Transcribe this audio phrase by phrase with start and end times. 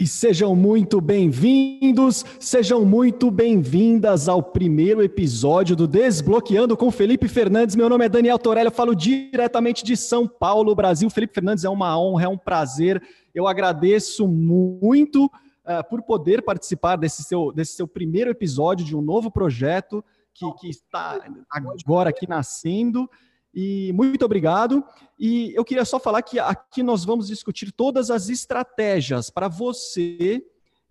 [0.00, 7.76] E sejam muito bem-vindos, sejam muito bem-vindas ao primeiro episódio do Desbloqueando com Felipe Fernandes.
[7.76, 11.10] Meu nome é Daniel Torelli, eu falo diretamente de São Paulo, Brasil.
[11.10, 13.02] Felipe Fernandes, é uma honra, é um prazer.
[13.34, 19.02] Eu agradeço muito uh, por poder participar desse seu, desse seu primeiro episódio de um
[19.02, 21.20] novo projeto que, que está
[21.50, 23.06] agora aqui nascendo.
[23.54, 24.84] E muito obrigado.
[25.18, 30.42] E eu queria só falar que aqui nós vamos discutir todas as estratégias para você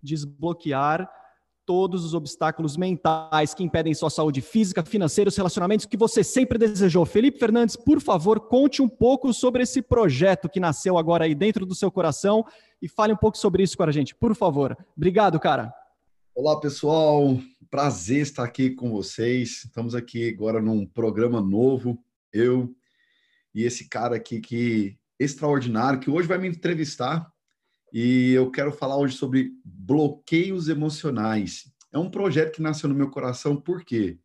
[0.02, 1.10] desbloquear
[1.66, 6.58] todos os obstáculos mentais que impedem sua saúde física, financeira, os relacionamentos que você sempre
[6.58, 7.06] desejou.
[7.06, 11.68] Felipe Fernandes, por favor, conte um pouco sobre esse projeto que nasceu agora aí dentro
[11.68, 12.44] do seu coração
[12.82, 14.76] e fale um pouco sobre isso com a gente, por favor.
[14.98, 15.72] Obrigado, cara.
[16.34, 17.38] Olá, pessoal.
[17.70, 19.66] Prazer estar aqui com vocês.
[19.66, 22.04] Estamos aqui agora num programa novo
[22.34, 22.76] eu
[23.54, 27.30] e esse cara aqui que extraordinário, que hoje vai me entrevistar.
[27.92, 31.72] E eu quero falar hoje sobre bloqueios emocionais.
[31.92, 34.20] É um projeto que nasceu no meu coração, por quê?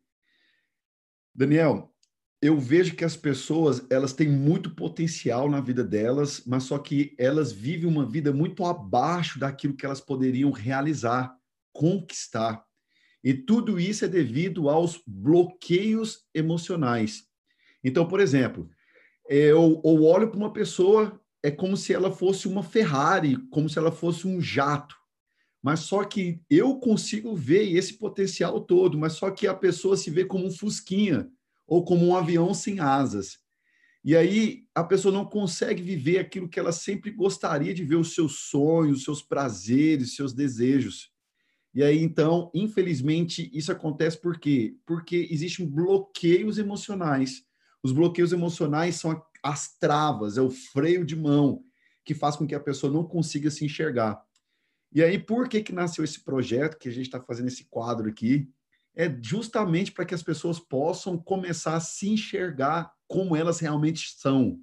[1.33, 1.93] Daniel,
[2.41, 7.15] eu vejo que as pessoas, elas têm muito potencial na vida delas, mas só que
[7.17, 11.35] elas vivem uma vida muito abaixo daquilo que elas poderiam realizar,
[11.73, 12.63] conquistar.
[13.23, 17.27] E tudo isso é devido aos bloqueios emocionais.
[17.85, 18.67] Então, por exemplo,
[19.29, 23.77] eu, eu olho para uma pessoa, é como se ela fosse uma Ferrari, como se
[23.77, 24.95] ela fosse um jato.
[25.61, 30.09] Mas só que eu consigo ver esse potencial todo, mas só que a pessoa se
[30.09, 31.29] vê como um fusquinha
[31.67, 33.37] ou como um avião sem asas.
[34.03, 38.15] E aí a pessoa não consegue viver aquilo que ela sempre gostaria de ver, os
[38.15, 41.11] seus sonhos, os seus prazeres, seus desejos.
[41.71, 44.75] E aí, então, infelizmente, isso acontece por quê?
[44.87, 47.45] Porque existem bloqueios emocionais
[47.85, 51.63] os bloqueios emocionais são as travas, é o freio de mão
[52.03, 54.19] que faz com que a pessoa não consiga se enxergar.
[54.91, 58.09] E aí, por que, que nasceu esse projeto, que a gente está fazendo esse quadro
[58.09, 58.49] aqui?
[58.95, 64.59] É justamente para que as pessoas possam começar a se enxergar como elas realmente são,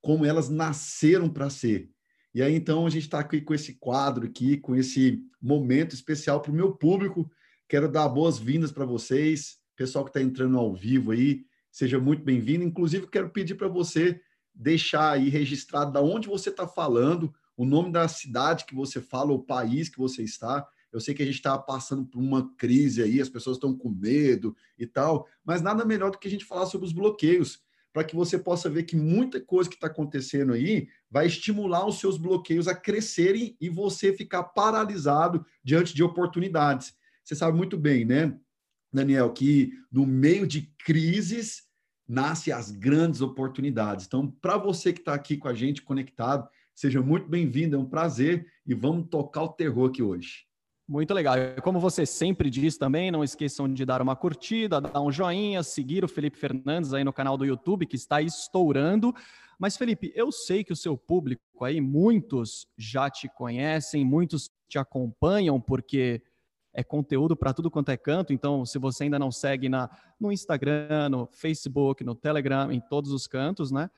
[0.00, 1.90] como elas nasceram para ser.
[2.34, 6.40] E aí, então, a gente está aqui com esse quadro aqui, com esse momento especial
[6.40, 7.30] para o meu público.
[7.68, 12.62] Quero dar boas-vindas para vocês, pessoal que está entrando ao vivo aí, Seja muito bem-vindo.
[12.62, 14.20] Inclusive, quero pedir para você
[14.54, 19.32] deixar aí registrado da onde você está falando, o nome da cidade que você fala,
[19.32, 20.68] o país que você está.
[20.92, 23.88] Eu sei que a gente está passando por uma crise aí, as pessoas estão com
[23.88, 28.04] medo e tal, mas nada melhor do que a gente falar sobre os bloqueios, para
[28.04, 32.18] que você possa ver que muita coisa que está acontecendo aí vai estimular os seus
[32.18, 36.94] bloqueios a crescerem e você ficar paralisado diante de oportunidades.
[37.24, 38.38] Você sabe muito bem, né?
[38.92, 41.62] Daniel, que no meio de crises
[42.06, 44.06] nasce as grandes oportunidades.
[44.06, 47.88] Então, para você que está aqui com a gente conectado, seja muito bem-vindo, é um
[47.88, 50.46] prazer e vamos tocar o terror aqui hoje.
[50.86, 51.36] Muito legal.
[51.62, 56.04] Como você sempre diz também, não esqueçam de dar uma curtida, dar um joinha, seguir
[56.04, 59.14] o Felipe Fernandes aí no canal do YouTube, que está estourando.
[59.58, 64.76] Mas, Felipe, eu sei que o seu público aí, muitos já te conhecem, muitos te
[64.76, 66.20] acompanham, porque
[66.72, 68.32] é conteúdo para tudo quanto é canto.
[68.32, 73.12] Então, se você ainda não segue na, no Instagram, no Facebook, no Telegram, em todos
[73.12, 73.90] os cantos, né?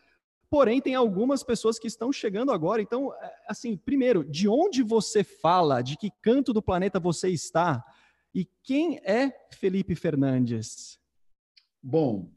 [0.51, 2.81] Porém, tem algumas pessoas que estão chegando agora.
[2.81, 7.84] Então, é, assim, primeiro, de onde você fala, de que canto do planeta você está
[8.34, 10.99] e quem é Felipe Fernandes?
[11.83, 12.31] Bom,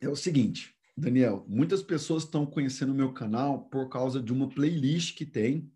[0.00, 4.48] é o seguinte, Daniel, muitas pessoas estão conhecendo o meu canal por causa de uma
[4.48, 5.72] playlist que tem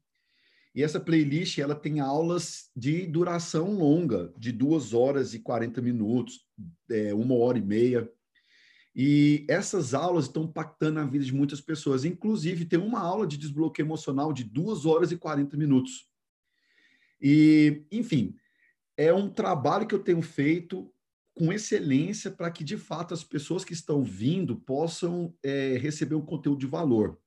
[0.76, 6.46] e essa playlist ela tem aulas de duração longa, de duas horas e 40 minutos,
[6.90, 8.12] é, uma hora e meia.
[8.94, 12.04] E essas aulas estão impactando a vida de muitas pessoas.
[12.04, 16.10] Inclusive, tem uma aula de desbloqueio emocional de duas horas e 40 minutos.
[17.18, 18.36] E, enfim,
[18.98, 20.92] é um trabalho que eu tenho feito
[21.32, 26.26] com excelência para que, de fato, as pessoas que estão vindo possam é, receber um
[26.26, 27.18] conteúdo de valor.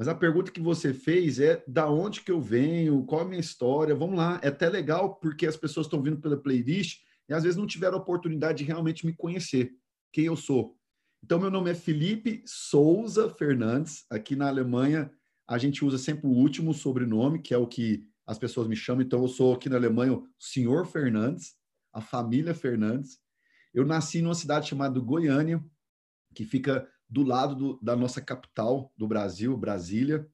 [0.00, 3.38] Mas a pergunta que você fez é da onde que eu venho, qual a minha
[3.38, 3.94] história.
[3.94, 7.58] Vamos lá, é até legal porque as pessoas estão vindo pela playlist e às vezes
[7.58, 9.74] não tiveram a oportunidade de realmente me conhecer,
[10.10, 10.74] quem eu sou.
[11.22, 14.06] Então, meu nome é Felipe Souza Fernandes.
[14.08, 15.12] Aqui na Alemanha,
[15.46, 19.02] a gente usa sempre o último sobrenome, que é o que as pessoas me chamam.
[19.02, 21.56] Então, eu sou aqui na Alemanha o senhor Fernandes,
[21.92, 23.18] a família Fernandes.
[23.74, 25.62] Eu nasci numa cidade chamada Goiânia,
[26.34, 30.26] que fica do lado do, da nossa capital do Brasil, Brasília.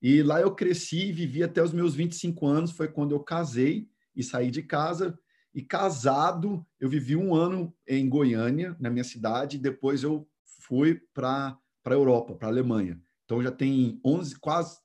[0.00, 3.88] E lá eu cresci e vivi até os meus 25 anos, foi quando eu casei
[4.14, 5.18] e saí de casa.
[5.54, 10.26] E casado, eu vivi um ano em Goiânia, na minha cidade, e depois eu
[10.60, 13.00] fui para a Europa, para a Alemanha.
[13.24, 14.78] Então já tem 11, quase,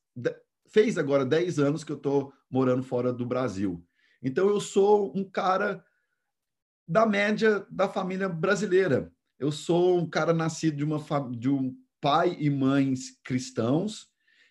[0.67, 3.83] fez agora 10 anos que eu estou morando fora do Brasil.
[4.21, 5.83] Então, eu sou um cara
[6.87, 9.11] da média da família brasileira.
[9.39, 10.99] Eu sou um cara nascido de, uma,
[11.31, 14.07] de um pai e mães cristãos.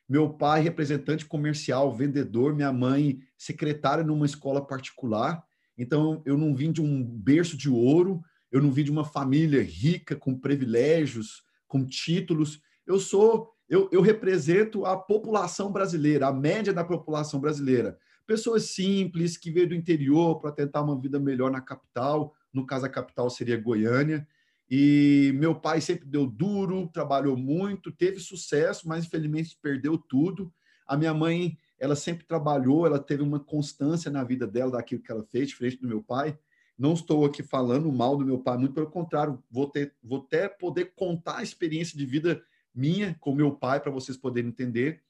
[0.08, 5.42] Meu pai, representante comercial, vendedor, minha mãe, secretária numa escola particular.
[5.76, 8.22] Então, eu não vim de um berço de ouro,
[8.52, 12.60] eu não vim de uma família rica, com privilégios, com títulos.
[12.86, 19.36] Eu sou, eu, eu represento a população brasileira, a média da população brasileira pessoas simples
[19.36, 22.34] que veio do interior para tentar uma vida melhor na capital.
[22.52, 24.26] No caso, a capital seria Goiânia.
[24.70, 30.52] E meu pai sempre deu duro, trabalhou muito, teve sucesso, mas infelizmente perdeu tudo.
[30.86, 35.10] A minha mãe, ela sempre trabalhou, ela teve uma constância na vida dela daquilo que
[35.10, 36.36] ela fez, diferente do meu pai.
[36.78, 40.48] Não estou aqui falando mal do meu pai, muito pelo contrário, vou, ter, vou até
[40.48, 42.42] poder contar a experiência de vida
[42.74, 45.02] minha com meu pai para vocês poderem entender.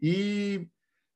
[0.00, 0.68] E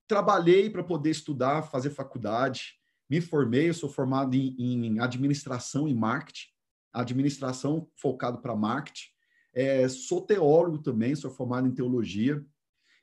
[0.07, 2.79] trabalhei para poder estudar, fazer faculdade,
[3.11, 6.49] me formei, eu sou formado em, em administração e marketing,
[6.93, 9.09] administração focado para marketing.
[9.55, 12.45] É, sou teólogo também, sou formado em teologia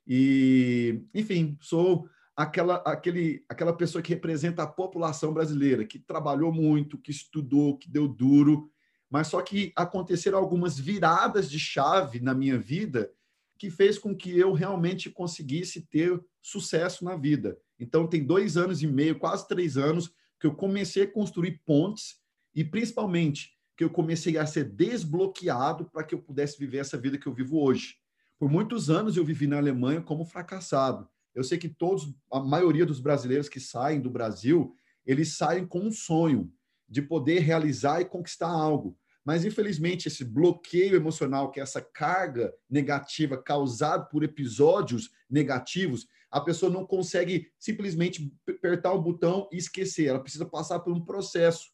[0.06, 6.98] e, enfim, sou aquela, aquele, aquela pessoa que representa a população brasileira, que trabalhou muito,
[6.98, 8.70] que estudou, que deu duro,
[9.10, 13.10] mas só que aconteceram algumas viradas de chave na minha vida
[13.58, 17.58] que fez com que eu realmente conseguisse ter sucesso na vida.
[17.78, 22.16] Então, tem dois anos e meio, quase três anos, que eu comecei a construir pontes
[22.54, 27.18] e, principalmente, que eu comecei a ser desbloqueado para que eu pudesse viver essa vida
[27.18, 27.96] que eu vivo hoje.
[28.38, 31.08] Por muitos anos eu vivi na Alemanha como fracassado.
[31.34, 34.74] Eu sei que todos, a maioria dos brasileiros que saem do Brasil,
[35.04, 36.50] eles saem com um sonho
[36.88, 38.98] de poder realizar e conquistar algo.
[39.24, 46.40] Mas, infelizmente, esse bloqueio emocional, que é essa carga negativa causada por episódios negativos, a
[46.40, 50.06] pessoa não consegue simplesmente apertar o botão e esquecer.
[50.06, 51.70] Ela precisa passar por um processo.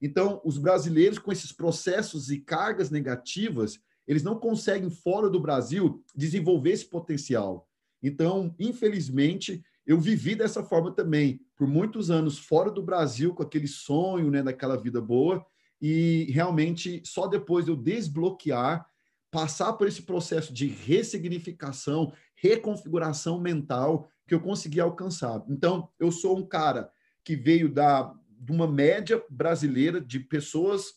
[0.00, 6.02] Então, os brasileiros, com esses processos e cargas negativas, eles não conseguem, fora do Brasil,
[6.14, 7.68] desenvolver esse potencial.
[8.02, 13.66] Então, infelizmente, eu vivi dessa forma também, por muitos anos fora do Brasil, com aquele
[13.66, 15.44] sonho né, daquela vida boa,
[15.80, 18.86] e realmente só depois de eu desbloquear,
[19.30, 25.44] passar por esse processo de ressignificação, reconfiguração mental que eu consegui alcançar.
[25.48, 26.90] Então, eu sou um cara
[27.24, 28.14] que veio da
[28.46, 30.94] de uma média brasileira de pessoas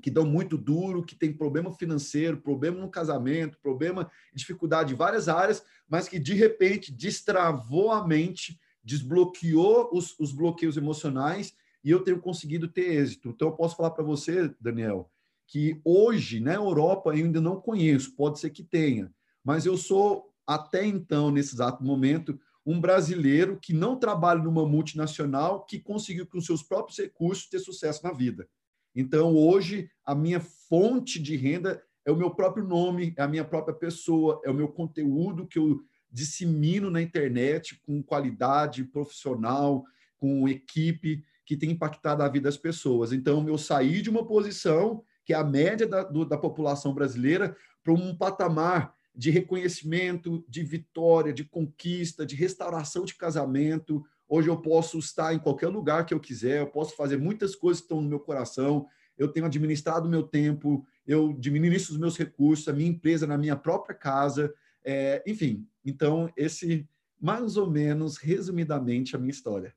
[0.00, 5.28] que dão muito duro, que tem problema financeiro, problema no casamento, problema, dificuldade em várias
[5.28, 12.04] áreas, mas que de repente destravou a mente, desbloqueou os, os bloqueios emocionais e eu
[12.04, 13.30] tenho conseguido ter êxito.
[13.30, 15.10] Então, eu posso falar para você, Daniel,
[15.44, 19.12] que hoje na Europa eu ainda não conheço, pode ser que tenha,
[19.42, 25.64] mas eu sou, até então, nesse exato momento, um brasileiro que não trabalha numa multinacional
[25.64, 28.48] que conseguiu, com seus próprios recursos, ter sucesso na vida.
[28.92, 33.44] Então, hoje, a minha fonte de renda é o meu próprio nome, é a minha
[33.44, 35.80] própria pessoa, é o meu conteúdo que eu
[36.10, 39.84] dissemino na internet com qualidade profissional,
[40.16, 43.12] com equipe que tem impactado a vida das pessoas.
[43.12, 47.56] Então, eu saí de uma posição que é a média da, do, da população brasileira
[47.84, 54.04] para um patamar de reconhecimento, de vitória, de conquista, de restauração de casamento.
[54.28, 57.80] Hoje eu posso estar em qualquer lugar que eu quiser, eu posso fazer muitas coisas
[57.80, 58.86] que estão no meu coração.
[59.16, 63.56] Eu tenho administrado meu tempo, eu administro os meus recursos, a minha empresa na minha
[63.56, 64.52] própria casa.
[64.84, 66.86] É, enfim, então, esse,
[67.18, 69.74] mais ou menos, resumidamente, a minha história.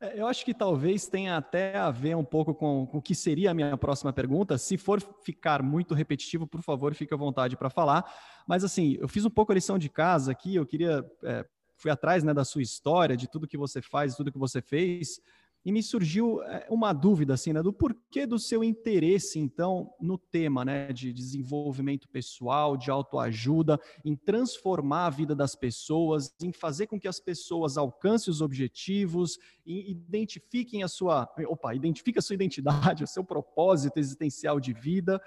[0.00, 3.50] É, eu acho que talvez tenha até a ver um pouco com, o que seria
[3.50, 4.58] a minha próxima pergunta.
[4.58, 8.04] Se for ficar muito repetitivo, por favor, fique à vontade para falar.
[8.46, 11.04] Mas assim, eu fiz um pouco a lição de casa aqui, eu queria.
[11.22, 11.44] É,
[11.76, 15.20] fui atrás né, da sua história, de tudo que você faz, tudo que você fez
[15.64, 20.18] e me surgiu eh, uma dúvida assim, né, do porquê do seu interesse então no
[20.18, 26.86] tema, né, de desenvolvimento pessoal, de autoajuda, em transformar a vida das pessoas, em fazer
[26.86, 32.34] com que as pessoas alcancem os objetivos, e identifiquem a sua, opa, identifique a sua
[32.34, 35.20] identidade, o seu propósito existencial de vida.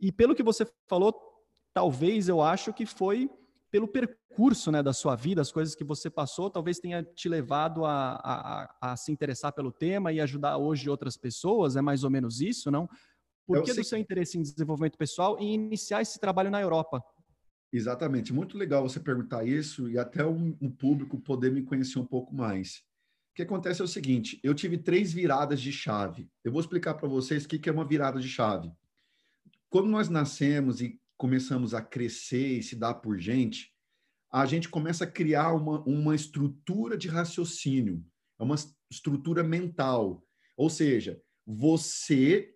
[0.00, 1.14] E pelo que você falou,
[1.72, 3.30] talvez eu acho que foi
[3.70, 7.84] pelo percurso né, da sua vida, as coisas que você passou, talvez tenha te levado
[7.84, 12.10] a, a, a, se interessar pelo tema e ajudar hoje outras pessoas, é mais ou
[12.10, 12.88] menos isso, não?
[13.46, 17.02] Por que do seu interesse em desenvolvimento pessoal e iniciar esse trabalho na Europa?
[17.72, 22.06] Exatamente, muito legal você perguntar isso e até um, um público poder me conhecer um
[22.06, 22.82] pouco mais.
[23.32, 26.30] O que acontece é o seguinte: eu tive três viradas de chave.
[26.42, 28.72] Eu vou explicar para vocês o que é uma virada de chave.
[29.70, 33.74] Quando nós nascemos e começamos a crescer e se dar por gente,
[34.32, 38.04] a gente começa a criar uma, uma estrutura de raciocínio,
[38.38, 38.54] é uma
[38.90, 40.24] estrutura mental.
[40.56, 42.54] Ou seja, você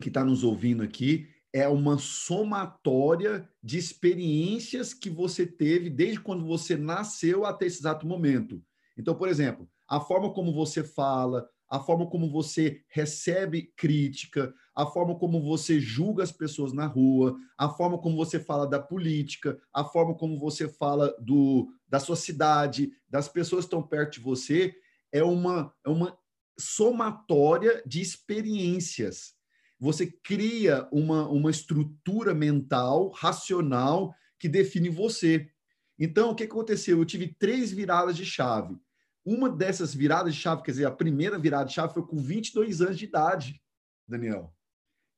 [0.00, 6.46] que está nos ouvindo aqui é uma somatória de experiências que você teve desde quando
[6.46, 8.62] você nasceu até esse exato momento.
[8.96, 14.86] Então, por exemplo, a forma como você fala, a forma como você recebe crítica, a
[14.86, 19.58] forma como você julga as pessoas na rua, a forma como você fala da política,
[19.72, 24.20] a forma como você fala do, da sua cidade, das pessoas que estão perto de
[24.20, 24.74] você,
[25.12, 26.16] é uma, é uma
[26.58, 29.34] somatória de experiências.
[29.78, 35.48] Você cria uma, uma estrutura mental, racional, que define você.
[35.98, 36.98] Então, o que aconteceu?
[36.98, 38.76] Eu tive três viradas de chave.
[39.28, 42.80] Uma dessas viradas de chave, quer dizer, a primeira virada de chave foi com 22
[42.80, 43.60] anos de idade,
[44.08, 44.54] Daniel.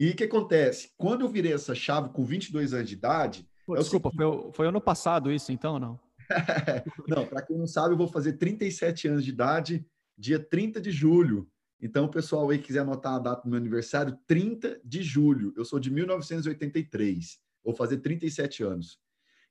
[0.00, 0.90] E o que acontece?
[0.98, 3.48] Quando eu virei essa chave com 22 anos de idade.
[3.64, 6.00] Pô, é desculpa, foi, foi, ano passado isso, então, não?
[7.06, 9.86] não, para quem não sabe, eu vou fazer 37 anos de idade,
[10.18, 11.48] dia 30 de julho.
[11.80, 15.54] Então, o pessoal aí quiser anotar a data do meu aniversário, 30 de julho.
[15.56, 17.38] Eu sou de 1983.
[17.62, 18.98] Vou fazer 37 anos.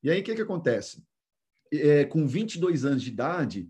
[0.04, 1.02] E aí, o que, que acontece?
[1.72, 3.70] É, com 22 anos de idade,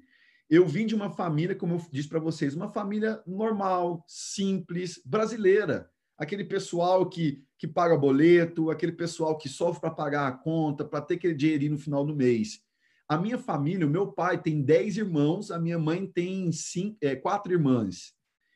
[0.50, 5.89] eu vim de uma família, como eu disse para vocês, uma família normal, simples, brasileira.
[6.18, 11.01] Aquele pessoal que, que paga boleto, aquele pessoal que sofre para pagar a conta, para
[11.01, 12.62] ter aquele dinheirinho no final do mês.
[13.08, 17.15] A minha família, o meu pai tem dez irmãos, a minha mãe tem cinco, é,
[17.15, 18.13] quatro irmãs.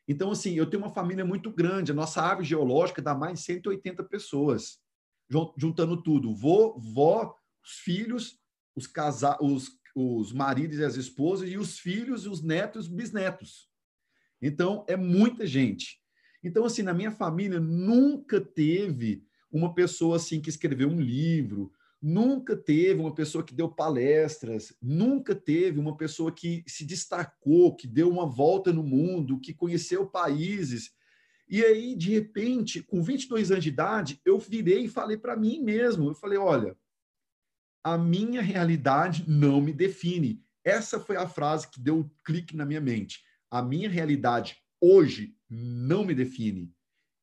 [0.07, 1.91] Então, assim, eu tenho uma família muito grande.
[1.91, 4.79] A nossa árvore geológica dá mais de 180 pessoas,
[5.57, 8.37] juntando tudo: vô, vó, os filhos,
[8.75, 13.69] os, casa os os maridos e as esposas, e os filhos, os netos, os bisnetos.
[14.41, 15.99] Então, é muita gente.
[16.43, 21.71] Então, assim, na minha família nunca teve uma pessoa assim que escreveu um livro,
[22.01, 27.87] nunca teve uma pessoa que deu palestras, nunca teve uma pessoa que se destacou, que
[27.87, 30.91] deu uma volta no mundo, que conheceu países.
[31.47, 35.61] E aí, de repente, com 22 anos de idade, eu virei e falei para mim
[35.61, 36.75] mesmo, eu falei, olha,
[37.83, 40.41] a minha realidade não me define.
[40.63, 43.21] Essa foi a frase que deu um clique na minha mente.
[43.51, 46.71] A minha realidade hoje não me define.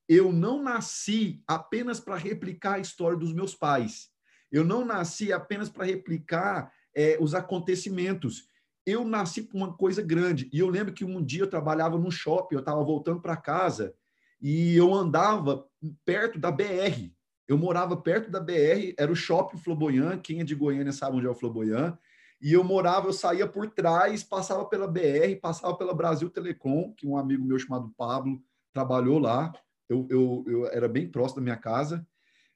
[0.08, 4.10] Eu não nasci apenas para replicar a história dos meus pais.
[4.50, 8.48] Eu não nasci apenas para replicar é, os acontecimentos.
[8.84, 10.50] Eu nasci para uma coisa grande.
[10.52, 13.94] E eu lembro que um dia eu trabalhava no shopping, eu estava voltando para casa
[14.40, 15.64] e eu andava
[16.04, 17.12] perto da BR.
[17.50, 21.26] Eu morava perto da BR, era o Shopping Floboyan, quem é de Goiânia sabe onde
[21.26, 21.98] é o Floboyan,
[22.40, 27.08] e eu morava, eu saía por trás, passava pela BR, passava pela Brasil Telecom, que
[27.08, 28.40] um amigo meu chamado Pablo
[28.72, 29.52] trabalhou lá,
[29.88, 32.06] eu, eu, eu era bem próximo da minha casa,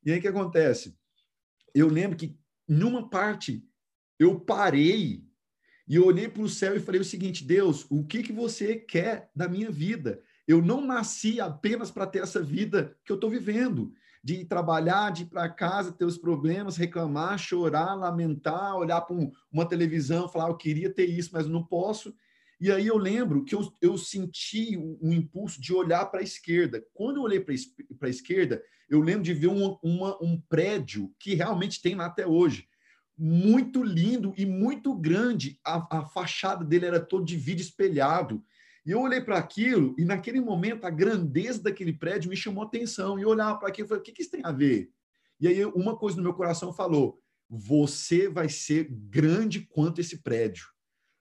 [0.06, 0.96] e aí o que acontece?
[1.74, 3.68] Eu lembro que numa parte
[4.16, 5.24] eu parei
[5.88, 9.28] e olhei para o céu e falei o seguinte: Deus, o que, que você quer
[9.34, 10.22] da minha vida?
[10.46, 13.92] Eu não nasci apenas para ter essa vida que eu estou vivendo
[14.25, 19.31] de trabalhar, de ir para casa, ter os problemas, reclamar, chorar, lamentar, olhar para um,
[19.52, 22.14] uma televisão, falar, eu queria ter isso, mas não posso.
[22.59, 26.23] E aí eu lembro que eu, eu senti um, um impulso de olhar para a
[26.23, 26.83] esquerda.
[26.95, 31.35] Quando eu olhei para a esquerda, eu lembro de ver um, uma, um prédio que
[31.35, 32.66] realmente tem lá até hoje.
[33.19, 35.61] Muito lindo e muito grande.
[35.62, 38.43] A, a fachada dele era todo de vidro espelhado.
[38.87, 43.19] E eu olhei para aquilo e naquele momento a grandeza daquele prédio me chamou atenção.
[43.19, 44.91] E eu olhava para aquilo e falei, o que, que isso tem a ver?
[45.41, 50.67] E aí uma coisa no meu coração falou, você vai ser grande quanto esse prédio.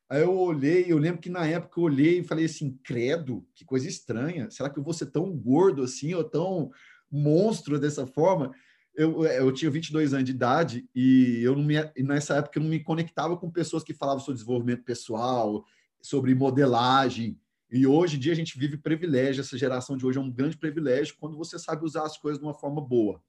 [0.09, 3.65] Aí eu olhei, eu lembro que na época eu olhei e falei assim, credo, que
[3.65, 4.49] coisa estranha.
[4.51, 6.69] Será que eu vou ser tão gordo assim, ou tão
[7.09, 8.51] monstro dessa forma?
[8.93, 12.69] Eu, eu tinha 22 anos de idade e eu não me, nessa época eu não
[12.69, 15.65] me conectava com pessoas que falavam sobre desenvolvimento pessoal,
[15.99, 17.39] sobre modelagem.
[17.73, 20.55] E hoje em dia a gente vive privilégio, essa geração de hoje é um grande
[20.55, 23.19] privilégio quando você sabe usar as coisas de uma forma boa.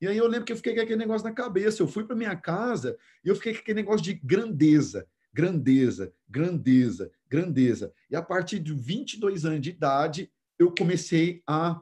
[0.00, 1.82] E aí eu lembro que eu fiquei com aquele negócio na cabeça.
[1.82, 7.10] Eu fui para minha casa e eu fiquei com aquele negócio de grandeza, grandeza, grandeza,
[7.28, 7.92] grandeza.
[8.10, 11.78] E a partir de 22 anos de idade, eu comecei a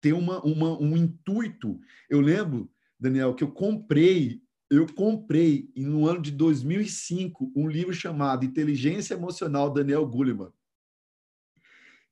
[0.00, 1.78] ter uma, uma, um intuito.
[2.08, 8.46] Eu lembro, Daniel, que eu comprei, eu comprei no ano de 2005 um livro chamado
[8.46, 10.50] Inteligência Emocional Daniel Goleman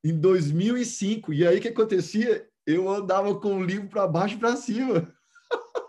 [0.05, 1.33] em 2005.
[1.33, 2.47] E aí o que acontecia?
[2.67, 5.13] Eu andava com o livro para baixo e para cima.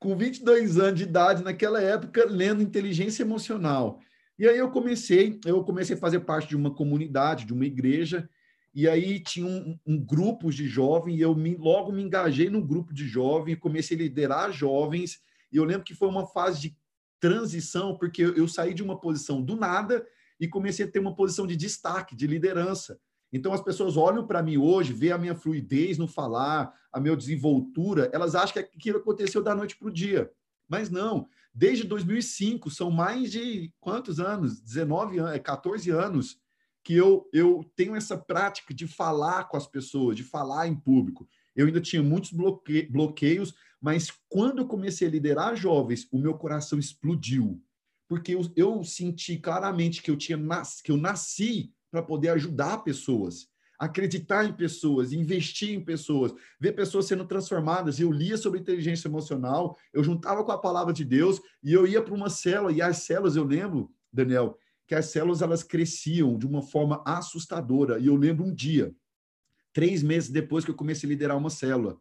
[0.00, 4.00] com 22 anos de idade, naquela época, lendo inteligência emocional.
[4.38, 8.28] E aí eu comecei, eu comecei a fazer parte de uma comunidade, de uma igreja,
[8.74, 12.66] e aí tinha um, um grupo de jovens, e eu me, logo me engajei num
[12.66, 15.20] grupo de jovens, comecei a liderar jovens,
[15.52, 16.76] E eu lembro que foi uma fase de
[17.20, 20.06] transição, porque eu, eu saí de uma posição do nada
[20.40, 22.98] e comecei a ter uma posição de destaque, de liderança.
[23.32, 27.16] Então as pessoas olham para mim hoje, vê a minha fluidez no falar, a minha
[27.16, 30.30] desenvoltura, elas acham que aquilo aconteceu da noite para o dia.
[30.68, 34.60] Mas não, desde 2005, são mais de quantos anos?
[34.60, 36.40] 19 anos, 14 anos
[36.82, 41.28] que eu, eu tenho essa prática de falar com as pessoas, de falar em público.
[41.54, 46.34] Eu ainda tinha muitos bloque bloqueios, mas quando eu comecei a liderar jovens, o meu
[46.34, 47.62] coração explodiu,
[48.10, 52.78] porque eu, eu senti claramente que eu tinha nas, que eu nasci para poder ajudar
[52.78, 53.46] pessoas,
[53.78, 58.00] acreditar em pessoas, investir em pessoas, ver pessoas sendo transformadas.
[58.00, 62.02] Eu lia sobre inteligência emocional, eu juntava com a palavra de Deus e eu ia
[62.02, 66.48] para uma célula e as células eu lembro, Daniel, que as células elas cresciam de
[66.48, 68.00] uma forma assustadora.
[68.00, 68.92] E eu lembro um dia,
[69.72, 71.96] três meses depois que eu comecei a liderar uma célula,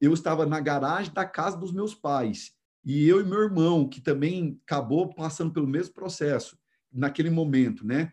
[0.00, 4.00] eu estava na garagem da casa dos meus pais e eu e meu irmão, que
[4.00, 6.58] também acabou passando pelo mesmo processo
[6.92, 8.12] naquele momento, né?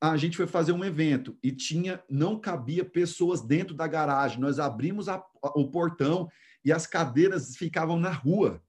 [0.00, 4.40] A gente foi fazer um evento e tinha, não cabia pessoas dentro da garagem.
[4.40, 6.28] Nós abrimos a, o portão
[6.64, 8.60] e as cadeiras ficavam na rua.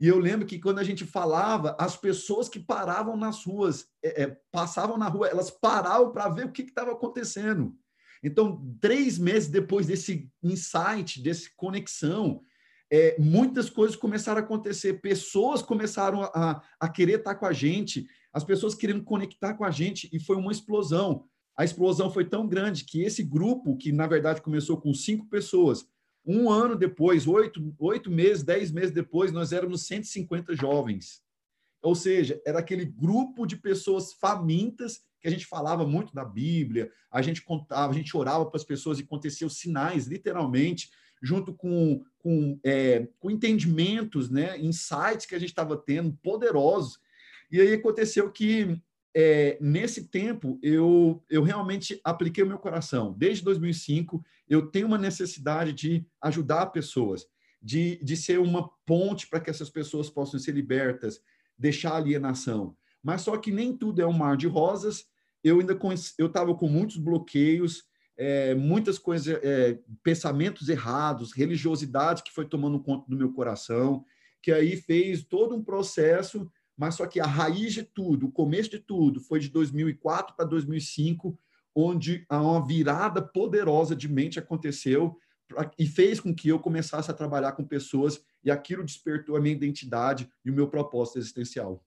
[0.00, 4.22] E eu lembro que quando a gente falava, as pessoas que paravam nas ruas, é,
[4.22, 7.76] é, passavam na rua, elas paravam para ver o que estava acontecendo.
[8.22, 12.42] Então, três meses depois desse insight, dessa conexão,
[12.90, 18.06] é, muitas coisas começaram a acontecer, pessoas começaram a, a querer estar com a gente,
[18.32, 21.24] as pessoas querendo conectar com a gente, e foi uma explosão.
[21.56, 25.86] A explosão foi tão grande que esse grupo, que na verdade começou com cinco pessoas,
[26.24, 31.22] um ano depois, oito, oito meses, dez meses depois, nós éramos 150 jovens.
[31.82, 36.90] Ou seja, era aquele grupo de pessoas famintas que a gente falava muito da Bíblia,
[37.10, 40.90] a gente contava, a gente orava para as pessoas e acontecia os sinais, literalmente
[41.22, 46.98] junto com, com, é, com entendimentos, né, insights que a gente estava tendo, poderosos.
[47.50, 48.80] E aí aconteceu que,
[49.14, 53.14] é, nesse tempo, eu, eu realmente apliquei o meu coração.
[53.16, 57.26] Desde 2005, eu tenho uma necessidade de ajudar pessoas,
[57.62, 61.20] de, de ser uma ponte para que essas pessoas possam ser libertas,
[61.58, 62.76] deixar a alienação.
[63.02, 65.04] Mas só que nem tudo é um mar de rosas.
[65.42, 65.78] Eu ainda
[66.18, 67.84] eu estava com muitos bloqueios,
[68.16, 74.04] é, muitas coisas, é, pensamentos errados, religiosidade que foi tomando conta do meu coração,
[74.42, 78.70] que aí fez todo um processo, mas só que a raiz de tudo, o começo
[78.70, 81.38] de tudo, foi de 2004 para 2005,
[81.74, 85.18] onde uma virada poderosa de mente aconteceu
[85.78, 89.54] e fez com que eu começasse a trabalhar com pessoas e aquilo despertou a minha
[89.54, 91.84] identidade e o meu propósito existencial.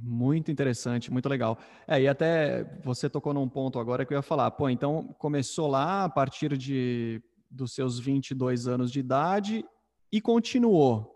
[0.00, 1.56] Muito interessante, muito legal.
[1.86, 5.68] É, e até você tocou num ponto agora que eu ia falar, pô, então começou
[5.68, 9.64] lá a partir de dos seus 22 anos de idade
[10.10, 11.14] e continuou.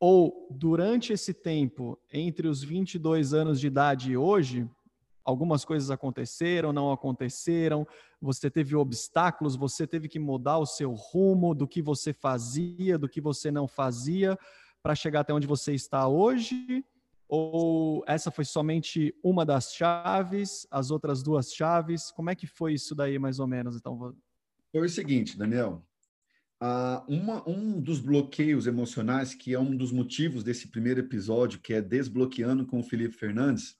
[0.00, 4.66] Ou durante esse tempo, entre os 22 anos de idade e hoje,
[5.22, 7.86] algumas coisas aconteceram, não aconteceram,
[8.22, 13.08] você teve obstáculos, você teve que mudar o seu rumo do que você fazia, do
[13.08, 14.38] que você não fazia,
[14.82, 16.82] para chegar até onde você está hoje
[17.28, 22.10] ou essa foi somente uma das chaves, as outras duas chaves?
[22.10, 23.76] Como é que foi isso daí, mais ou menos?
[23.76, 24.16] Então,
[24.72, 25.84] foi o seguinte, Daniel.
[26.60, 31.72] Uh, uma, um dos bloqueios emocionais, que é um dos motivos desse primeiro episódio, que
[31.72, 33.78] é Desbloqueando com o Felipe Fernandes,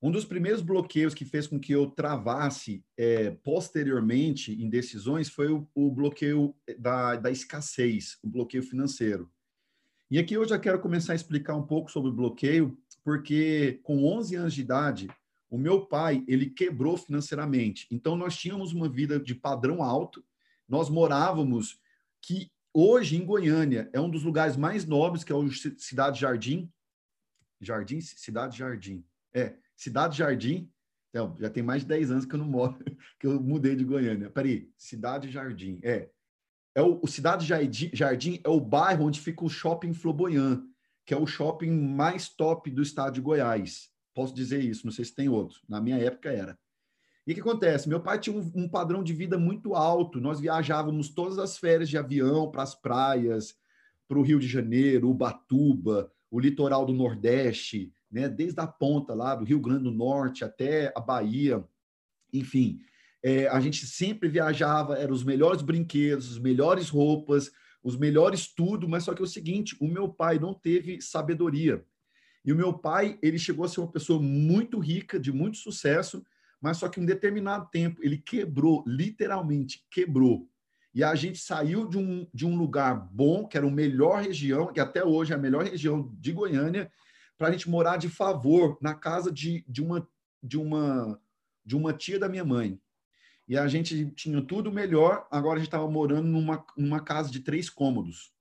[0.00, 5.50] um dos primeiros bloqueios que fez com que eu travasse é, posteriormente em decisões foi
[5.50, 9.28] o, o bloqueio da, da escassez, o bloqueio financeiro.
[10.08, 14.36] E aqui eu já quero começar a explicar um pouco sobre bloqueio, porque com 11
[14.36, 15.08] anos de idade,
[15.50, 17.88] o meu pai, ele quebrou financeiramente.
[17.90, 20.24] Então nós tínhamos uma vida de padrão alto.
[20.68, 21.80] Nós morávamos
[22.22, 26.70] que hoje em Goiânia é um dos lugares mais nobres, que é o Cidade Jardim.
[27.60, 29.04] Jardim, Cidade Jardim.
[29.34, 30.70] É, Cidade Jardim.
[31.10, 32.78] Então, já tem mais de 10 anos que eu não moro,
[33.18, 34.30] que eu mudei de Goiânia.
[34.30, 35.80] Peraí, Cidade Jardim.
[35.82, 36.10] É,
[36.76, 40.62] é o, o Cidade Jardim, é o bairro onde fica o Shopping Floboyan,
[41.06, 43.88] que é o shopping mais top do estado de Goiás.
[44.14, 45.58] Posso dizer isso, não sei se tem outro.
[45.66, 46.58] Na minha época era.
[47.26, 47.88] E o que acontece?
[47.88, 50.20] Meu pai tinha um, um, padrão de vida muito alto.
[50.20, 53.54] Nós viajávamos todas as férias de avião para as praias,
[54.06, 58.28] para o Rio de Janeiro, Ubatuba, o litoral do Nordeste, né?
[58.28, 61.64] desde a ponta lá do Rio Grande do Norte até a Bahia.
[62.32, 62.80] Enfim,
[63.26, 67.50] é, a gente sempre viajava, eram os melhores brinquedos, as melhores roupas,
[67.82, 71.84] os melhores tudo, mas só que é o seguinte, o meu pai não teve sabedoria.
[72.44, 76.24] E o meu pai, ele chegou a ser uma pessoa muito rica, de muito sucesso,
[76.60, 80.48] mas só que em um determinado tempo ele quebrou, literalmente quebrou.
[80.94, 84.72] E a gente saiu de um, de um lugar bom, que era a melhor região,
[84.72, 86.92] que até hoje é a melhor região de Goiânia,
[87.36, 90.08] para a gente morar de favor na casa de, de, uma,
[90.40, 91.20] de, uma,
[91.64, 92.80] de uma tia da minha mãe.
[93.48, 97.40] E a gente tinha tudo melhor, agora a gente estava morando numa, numa casa de
[97.40, 98.32] três cômodos.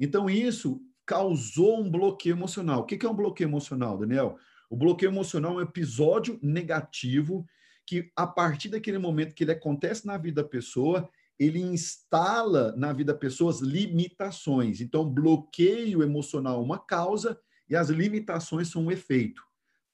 [0.00, 2.80] Então, isso causou um bloqueio emocional.
[2.80, 4.38] O que é um bloqueio emocional, Daniel?
[4.70, 7.46] O bloqueio emocional é um episódio negativo
[7.86, 11.08] que, a partir daquele momento que ele acontece na vida da pessoa,
[11.38, 14.80] ele instala na vida da pessoa as limitações.
[14.80, 19.42] Então, bloqueio emocional é uma causa e as limitações são um efeito.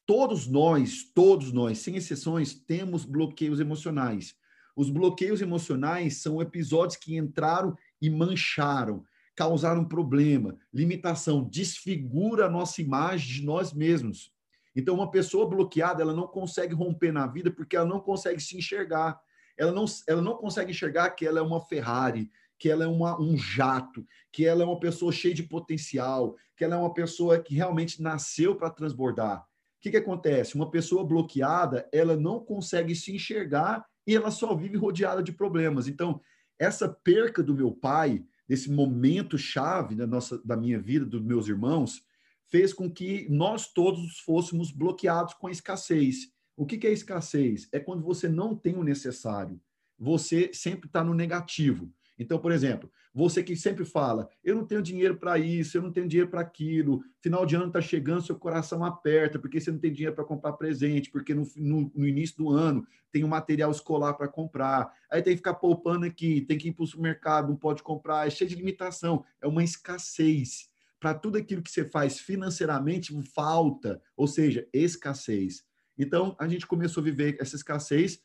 [0.06, 4.34] Todos nós, todos nós, sem exceções, temos bloqueios emocionais.
[4.76, 9.04] Os bloqueios emocionais são episódios que entraram e mancharam,
[9.36, 14.32] causaram problema, limitação, desfigura a nossa imagem de nós mesmos.
[14.74, 18.56] Então, uma pessoa bloqueada, ela não consegue romper na vida porque ela não consegue se
[18.56, 19.20] enxergar.
[19.56, 23.20] Ela não, ela não consegue enxergar que ela é uma Ferrari, que ela é uma,
[23.20, 27.38] um jato, que ela é uma pessoa cheia de potencial, que ela é uma pessoa
[27.38, 29.42] que realmente nasceu para transbordar.
[29.42, 29.46] O
[29.80, 30.56] que, que acontece?
[30.56, 35.88] Uma pessoa bloqueada, ela não consegue se enxergar e ela só vive rodeada de problemas.
[35.88, 36.20] Então,
[36.58, 41.48] essa perca do meu pai, desse momento chave da nossa da minha vida, dos meus
[41.48, 42.02] irmãos,
[42.46, 46.32] fez com que nós todos fôssemos bloqueados com a escassez.
[46.56, 47.68] O que, que é escassez?
[47.72, 49.60] É quando você não tem o necessário.
[49.98, 51.92] Você sempre está no negativo.
[52.18, 55.92] Então, por exemplo, você que sempre fala, eu não tenho dinheiro para isso, eu não
[55.92, 59.78] tenho dinheiro para aquilo, final de ano está chegando, seu coração aperta, porque você não
[59.78, 63.70] tem dinheiro para comprar presente, porque no, no, no, início do ano tem um material
[63.70, 67.48] escolar para comprar, aí tem que ficar poupando aqui, tem que ir para o supermercado,
[67.48, 70.68] não pode comprar, é cheio de limitação, é uma escassez.
[71.00, 75.64] Para tudo aquilo que você faz financeiramente, falta, ou seja, escassez.
[75.98, 78.20] Então, a gente começou a viver essa escassez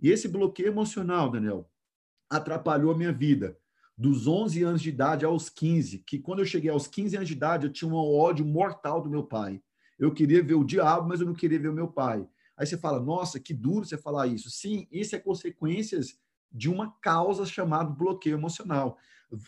[0.00, 1.70] e esse bloqueio emocional, Daniel,
[2.36, 3.56] atrapalhou a minha vida.
[3.96, 7.34] Dos 11 anos de idade aos 15, que quando eu cheguei aos 15 anos de
[7.34, 9.62] idade, eu tinha um ódio mortal do meu pai.
[9.98, 12.26] Eu queria ver o diabo, mas eu não queria ver o meu pai.
[12.56, 14.50] Aí você fala, nossa, que duro você falar isso.
[14.50, 16.18] Sim, isso é consequências
[16.50, 18.98] de uma causa chamada bloqueio emocional.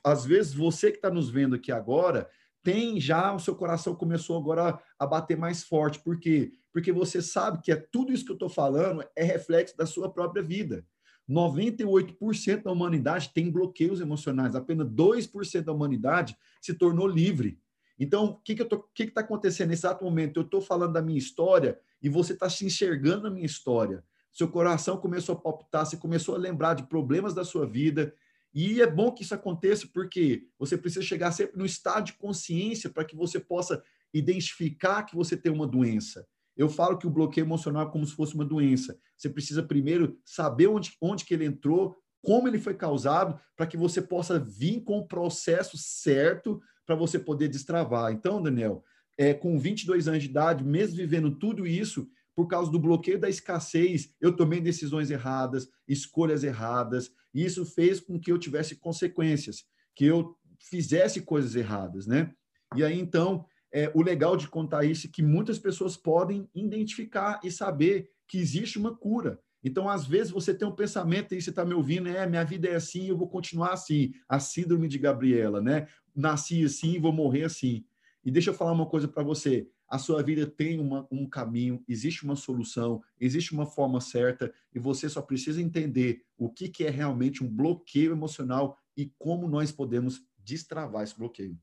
[0.03, 2.29] Às vezes, você que está nos vendo aqui agora,
[2.63, 6.01] tem já, o seu coração começou agora a bater mais forte.
[6.01, 6.53] Por quê?
[6.73, 10.13] Porque você sabe que é tudo isso que eu estou falando é reflexo da sua
[10.13, 10.85] própria vida.
[11.29, 17.59] 98% da humanidade tem bloqueios emocionais, apenas 2% da humanidade se tornou livre.
[17.99, 20.39] Então, o que está que que tá acontecendo nesse exato momento?
[20.39, 24.05] Eu estou falando da minha história e você está se enxergando na minha história.
[24.31, 28.15] Seu coração começou a palpitar, você começou a lembrar de problemas da sua vida.
[28.53, 32.91] E é bom que isso aconteça porque você precisa chegar sempre no estado de consciência
[32.91, 36.27] para que você possa identificar que você tem uma doença.
[36.57, 38.99] Eu falo que o bloqueio emocional é como se fosse uma doença.
[39.17, 43.77] Você precisa primeiro saber onde, onde que ele entrou, como ele foi causado, para que
[43.77, 48.13] você possa vir com o processo certo para você poder destravar.
[48.13, 48.83] Então, Daniel,
[49.19, 53.29] é, com 22 anos de idade, mesmo vivendo tudo isso, por causa do bloqueio da
[53.29, 59.65] escassez, eu tomei decisões erradas, escolhas erradas, e isso fez com que eu tivesse consequências,
[59.95, 62.33] que eu fizesse coisas erradas, né?
[62.75, 67.39] E aí, então, é, o legal de contar isso é que muitas pessoas podem identificar
[67.45, 69.39] e saber que existe uma cura.
[69.63, 72.69] Então, às vezes, você tem um pensamento e você está me ouvindo, é, minha vida
[72.69, 74.15] é assim, eu vou continuar assim.
[74.27, 75.89] A síndrome de Gabriela, né?
[76.15, 77.85] Nasci assim, vou morrer assim.
[78.25, 79.69] E deixa eu falar uma coisa para você.
[79.87, 84.79] A sua vida tem uma, um caminho, existe uma solução, existe uma forma certa, e
[84.79, 89.71] você só precisa entender o que, que é realmente um bloqueio emocional e como nós
[89.71, 91.59] podemos destravar esse bloqueio.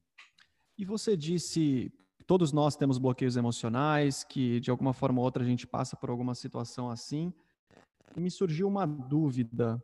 [0.78, 1.92] E você disse
[2.24, 6.10] todos nós temos bloqueios emocionais, que de alguma forma ou outra a gente passa por
[6.10, 7.34] alguma situação assim.
[8.16, 9.84] E me surgiu uma dúvida.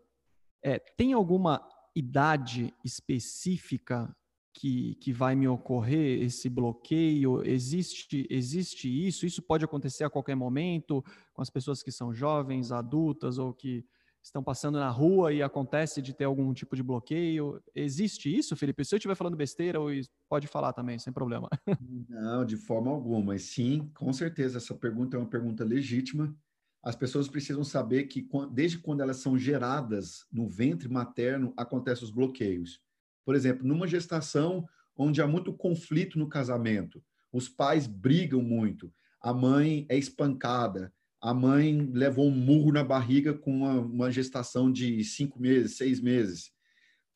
[0.63, 4.15] É, tem alguma idade específica
[4.53, 7.41] que, que vai me ocorrer esse bloqueio?
[7.45, 9.25] Existe, existe isso?
[9.25, 13.85] Isso pode acontecer a qualquer momento com as pessoas que são jovens, adultas ou que
[14.23, 17.61] estão passando na rua e acontece de ter algum tipo de bloqueio.
[17.73, 18.83] Existe isso, Felipe?
[18.83, 19.79] Se eu estiver falando besteira,
[20.27, 21.49] pode falar também, sem problema.
[22.09, 23.37] Não, de forma alguma.
[23.37, 26.35] Sim, com certeza, essa pergunta é uma pergunta legítima.
[26.83, 32.11] As pessoas precisam saber que desde quando elas são geradas no ventre materno, acontecem os
[32.11, 32.81] bloqueios.
[33.25, 39.33] Por exemplo, numa gestação onde há muito conflito no casamento, os pais brigam muito, a
[39.33, 45.03] mãe é espancada, a mãe levou um murro na barriga com uma, uma gestação de
[45.03, 46.51] cinco meses, seis meses.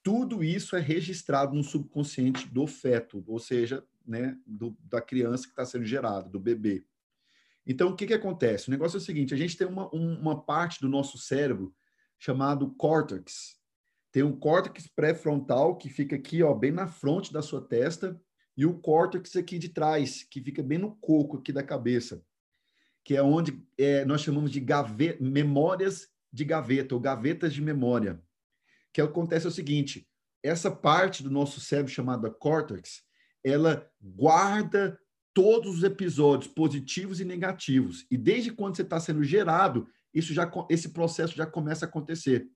[0.04, 5.52] Tudo isso é registrado no subconsciente do feto, ou seja, né, do, da criança que
[5.52, 6.86] está sendo gerada, do bebê.
[7.66, 8.68] Então, o que, que acontece?
[8.68, 11.74] O negócio é o seguinte: a gente tem uma, uma parte do nosso cérebro
[12.20, 13.58] chamado córtex,
[14.12, 18.22] Tem um córtex pré-frontal que fica aqui, ó, bem na frente da sua testa,
[18.56, 22.24] e o córtex aqui de trás, que fica bem no coco aqui da cabeça,
[23.04, 28.22] que é onde é, nós chamamos de gaveta, memórias de gaveta, ou gavetas de memória.
[28.94, 30.08] Que acontece é o seguinte,
[30.42, 33.04] essa parte do nosso cérebro chamada córtex,
[33.44, 35.00] ela guarda
[35.34, 38.06] todos os episódios positivos e negativos.
[38.10, 42.48] E desde quando você está sendo gerado, isso já, esse processo já começa a acontecer.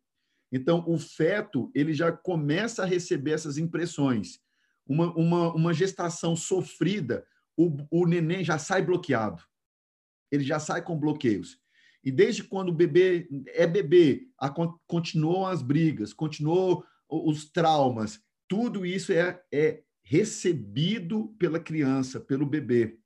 [0.51, 4.39] Então, o feto ele já começa a receber essas impressões.
[4.88, 7.25] Uma, uma, uma gestação sofrida,
[7.57, 9.43] o, o neném já sai bloqueado.
[10.32, 11.60] Ele já sai com bloqueios.
[12.04, 14.50] E desde quando o bebê é bebê, a,
[14.88, 22.98] continuam as brigas, continuam os traumas, tudo isso é, é recebido pela criança, pelo bebê.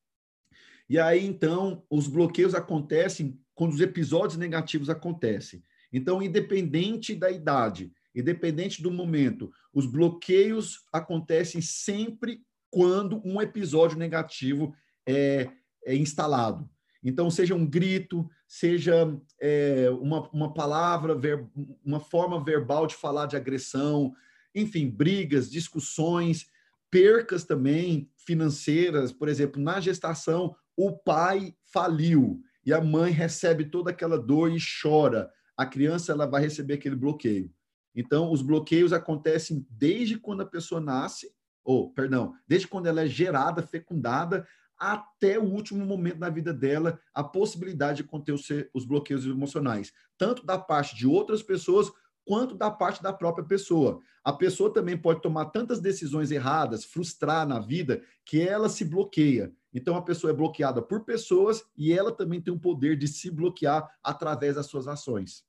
[0.87, 5.63] E aí, então, os bloqueios acontecem quando os episódios negativos acontecem.
[5.91, 14.75] Então, independente da idade, independente do momento, os bloqueios acontecem sempre quando um episódio negativo
[15.07, 15.49] é,
[15.85, 16.69] é instalado.
[17.03, 21.47] Então, seja um grito, seja é, uma, uma palavra, ver,
[21.83, 24.13] uma forma verbal de falar de agressão,
[24.53, 26.47] enfim, brigas, discussões,
[26.91, 29.11] percas também financeiras.
[29.11, 34.57] Por exemplo, na gestação, o pai faliu e a mãe recebe toda aquela dor e
[34.81, 37.53] chora a criança ela vai receber aquele bloqueio.
[37.95, 41.31] Então, os bloqueios acontecem desde quando a pessoa nasce,
[41.63, 44.47] ou, perdão, desde quando ela é gerada, fecundada,
[44.81, 48.33] até o último momento da vida dela, a possibilidade de conter
[48.73, 51.91] os bloqueios emocionais, tanto da parte de outras pessoas
[52.25, 53.99] quanto da parte da própria pessoa.
[54.23, 59.53] A pessoa também pode tomar tantas decisões erradas, frustrar na vida, que ela se bloqueia.
[59.71, 63.29] Então a pessoa é bloqueada por pessoas e ela também tem o poder de se
[63.29, 65.45] bloquear através das suas ações.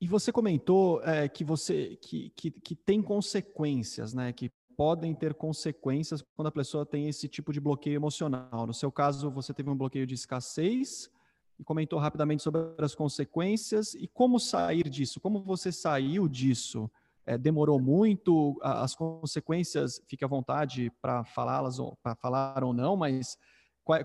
[0.00, 4.32] E você comentou é, que você que, que, que tem consequências, né?
[4.32, 8.66] Que podem ter consequências quando a pessoa tem esse tipo de bloqueio emocional.
[8.66, 11.10] No seu caso, você teve um bloqueio de escassez
[11.58, 15.20] e comentou rapidamente sobre as consequências e como sair disso.
[15.20, 16.90] Como você saiu disso?
[17.24, 18.58] É, demorou muito?
[18.62, 23.38] As consequências, fique à vontade para falá-las, para falar ou não, mas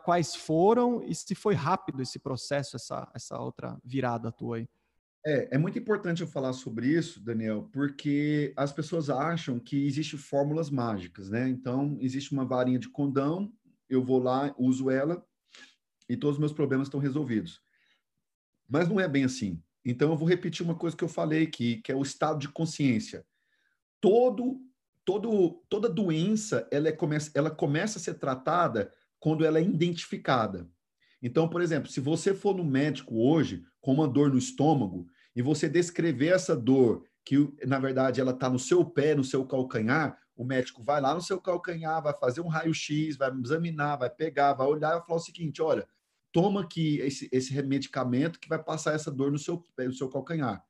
[0.03, 4.69] quais foram e se foi rápido esse processo, essa, essa outra virada tua aí?
[5.23, 10.17] É, é muito importante eu falar sobre isso, Daniel, porque as pessoas acham que existem
[10.17, 11.47] fórmulas mágicas, né?
[11.47, 13.53] Então, existe uma varinha de condão,
[13.88, 15.23] eu vou lá, uso ela
[16.10, 17.62] e todos os meus problemas estão resolvidos.
[18.67, 19.62] Mas não é bem assim.
[19.86, 22.49] Então, eu vou repetir uma coisa que eu falei aqui, que é o estado de
[22.49, 23.23] consciência.
[23.99, 24.60] Todo,
[25.05, 26.97] todo, toda doença, ela, é,
[27.36, 30.67] ela começa a ser tratada quando ela é identificada.
[31.21, 35.41] Então, por exemplo, se você for no médico hoje com uma dor no estômago e
[35.41, 40.17] você descrever essa dor, que na verdade ela está no seu pé, no seu calcanhar,
[40.36, 44.53] o médico vai lá no seu calcanhar, vai fazer um raio-x, vai examinar, vai pegar,
[44.53, 45.88] vai olhar e vai falar o seguinte: olha,
[46.31, 50.65] toma aqui esse, esse medicamento que vai passar essa dor no seu, no seu calcanhar.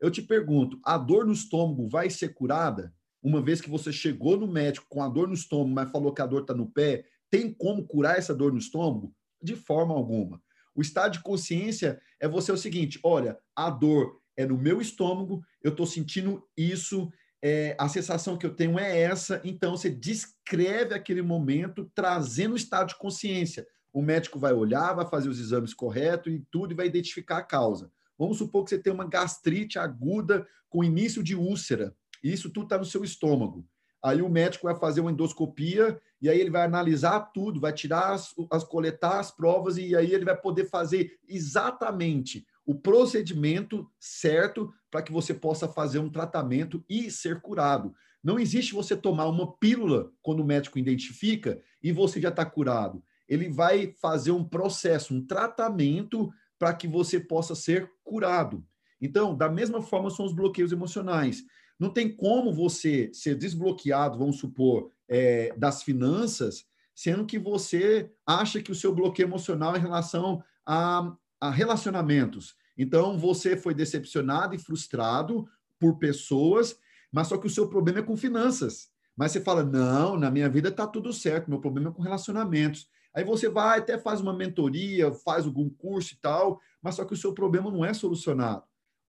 [0.00, 2.92] Eu te pergunto, a dor no estômago vai ser curada?
[3.22, 6.20] Uma vez que você chegou no médico com a dor no estômago, mas falou que
[6.20, 9.14] a dor está no pé, tem como curar essa dor no estômago?
[9.42, 10.40] De forma alguma.
[10.74, 15.42] O estado de consciência é você o seguinte: olha, a dor é no meu estômago,
[15.62, 17.10] eu estou sentindo isso,
[17.42, 22.56] é, a sensação que eu tenho é essa, então você descreve aquele momento trazendo o
[22.56, 23.66] estado de consciência.
[23.92, 27.42] O médico vai olhar, vai fazer os exames corretos e tudo e vai identificar a
[27.42, 27.90] causa.
[28.16, 31.94] Vamos supor que você tem uma gastrite aguda com início de úlcera.
[32.22, 33.66] Isso tudo está no seu estômago.
[34.02, 38.12] Aí o médico vai fazer uma endoscopia e aí ele vai analisar tudo, vai tirar
[38.12, 44.72] as, as coletar as provas e aí ele vai poder fazer exatamente o procedimento certo
[44.88, 47.92] para que você possa fazer um tratamento e ser curado.
[48.22, 53.02] Não existe você tomar uma pílula quando o médico identifica e você já está curado.
[53.28, 58.64] Ele vai fazer um processo, um tratamento para que você possa ser curado.
[59.00, 61.42] Então, da mesma forma, são os bloqueios emocionais.
[61.78, 68.62] Não tem como você ser desbloqueado, vamos supor, é, das finanças, sendo que você acha
[68.62, 72.54] que o seu bloqueio emocional é em relação a, a relacionamentos.
[72.76, 75.46] Então, você foi decepcionado e frustrado
[75.78, 76.78] por pessoas,
[77.10, 78.90] mas só que o seu problema é com finanças.
[79.16, 82.88] Mas você fala, não, na minha vida está tudo certo, meu problema é com relacionamentos.
[83.14, 87.12] Aí você vai, até faz uma mentoria, faz algum curso e tal, mas só que
[87.12, 88.64] o seu problema não é solucionado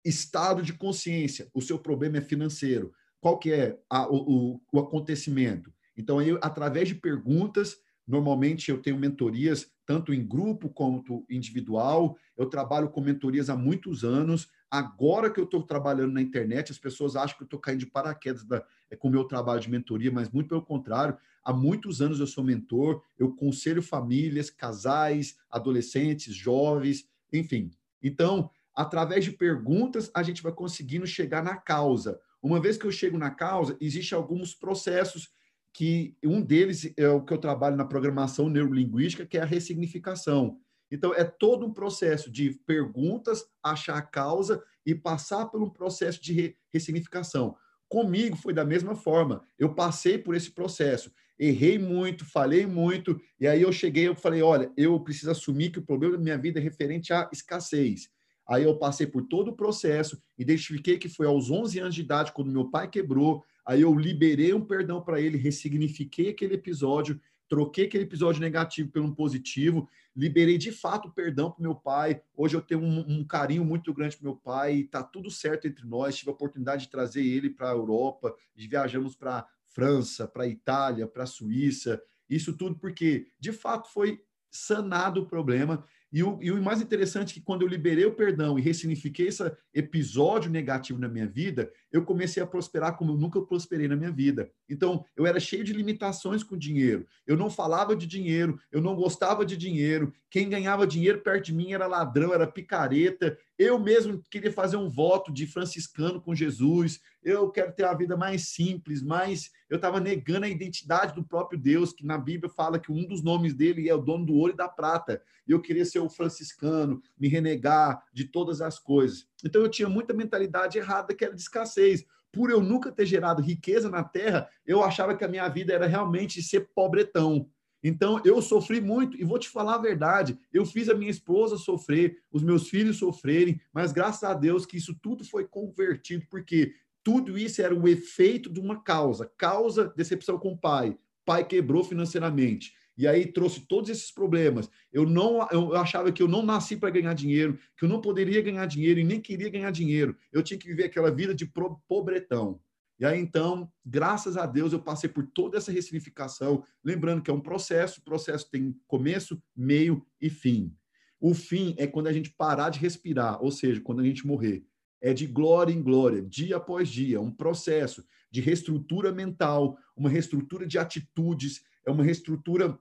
[0.03, 1.49] estado de consciência.
[1.53, 2.93] O seu problema é financeiro.
[3.19, 5.73] Qual que é a, o, o, acontecimento?
[5.95, 12.17] Então, eu, através de perguntas, normalmente eu tenho mentorias tanto em grupo quanto individual.
[12.37, 14.49] Eu trabalho com mentorias há muitos anos.
[14.69, 17.85] Agora que eu estou trabalhando na internet, as pessoas acham que eu estou caindo de
[17.87, 21.17] paraquedas da, é, com o meu trabalho de mentoria, mas muito pelo contrário.
[21.43, 27.71] Há muitos anos eu sou mentor, eu conselho famílias, casais, adolescentes, jovens, enfim.
[28.03, 32.19] Então, através de perguntas, a gente vai conseguindo chegar na causa.
[32.39, 35.31] Uma vez que eu chego na causa, existem alguns processos
[35.73, 40.59] que um deles é o que eu trabalho na programação neurolinguística, que é a ressignificação.
[40.91, 46.21] Então, é todo um processo de perguntas, achar a causa e passar por um processo
[46.21, 47.55] de ressignificação.
[47.89, 49.43] Comigo foi da mesma forma.
[49.57, 51.11] Eu passei por esse processo.
[51.39, 55.79] Errei muito, falei muito, e aí eu cheguei, eu falei, olha, eu preciso assumir que
[55.79, 58.09] o problema da minha vida é referente à escassez.
[58.47, 62.31] Aí eu passei por todo o processo, identifiquei que foi aos 11 anos de idade,
[62.31, 67.85] quando meu pai quebrou, aí eu liberei um perdão para ele, ressignifiquei aquele episódio, troquei
[67.85, 72.21] aquele episódio negativo pelo um positivo, liberei de fato perdão para meu pai.
[72.35, 75.85] Hoje eu tenho um, um carinho muito grande para meu pai, está tudo certo entre
[75.85, 76.15] nós.
[76.15, 81.25] Tive a oportunidade de trazer ele para a Europa, viajamos para França, para Itália, para
[81.25, 82.01] Suíça.
[82.29, 87.31] Isso tudo porque, de fato, foi sanado o problema e o, e o mais interessante
[87.31, 89.43] é que quando eu liberei o perdão e ressignifiquei esse
[89.73, 94.11] episódio negativo na minha vida, eu comecei a prosperar como eu nunca prosperei na minha
[94.11, 94.51] vida.
[94.69, 97.05] Então, eu era cheio de limitações com dinheiro.
[97.25, 100.13] Eu não falava de dinheiro, eu não gostava de dinheiro.
[100.29, 103.37] Quem ganhava dinheiro perto de mim era ladrão, era picareta.
[103.57, 106.99] Eu mesmo queria fazer um voto de franciscano com Jesus.
[107.23, 109.49] Eu quero ter a vida mais simples, mais.
[109.69, 113.23] Eu estava negando a identidade do próprio Deus, que na Bíblia fala que um dos
[113.23, 115.21] nomes dele é o dono do ouro e da prata.
[115.47, 119.27] E eu queria ser o franciscano, me renegar de todas as coisas.
[119.43, 122.05] Então eu tinha muita mentalidade errada que era de escassez.
[122.31, 125.87] Por eu nunca ter gerado riqueza na terra, eu achava que a minha vida era
[125.87, 127.49] realmente ser pobretão.
[127.83, 131.57] Então, eu sofri muito, e vou te falar a verdade, eu fiz a minha esposa
[131.57, 136.73] sofrer, os meus filhos sofrerem, mas graças a Deus que isso tudo foi convertido, porque
[137.03, 140.97] tudo isso era o efeito de uma causa, causa decepção com o pai.
[141.23, 142.73] Pai quebrou financeiramente.
[142.97, 144.69] E aí trouxe todos esses problemas.
[144.91, 148.41] Eu não eu achava que eu não nasci para ganhar dinheiro, que eu não poderia
[148.41, 150.17] ganhar dinheiro e nem queria ganhar dinheiro.
[150.31, 151.45] Eu tinha que viver aquela vida de
[151.87, 152.59] pobretão.
[152.99, 157.33] E aí, então, graças a Deus, eu passei por toda essa ressignificação, lembrando que é
[157.33, 160.75] um processo, o processo tem começo, meio e fim.
[161.19, 164.65] O fim é quando a gente parar de respirar, ou seja, quando a gente morrer.
[164.99, 170.65] É de glória em glória, dia após dia, um processo de reestrutura mental, uma reestrutura
[170.65, 172.77] de atitudes, é uma reestrutura,